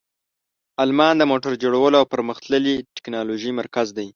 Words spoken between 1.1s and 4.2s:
د موټر جوړولو او پرمختللې تکنالوژۍ مرکز دی.